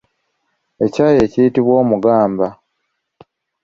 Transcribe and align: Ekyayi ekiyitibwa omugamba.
Ekyayi 0.85 1.19
ekiyitibwa 1.25 1.73
omugamba. 1.83 2.47